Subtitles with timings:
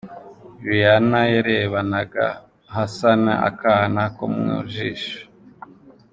[0.65, 2.25] Rihanna yarebanaga
[2.75, 5.19] Hassan akana ko mu jisho.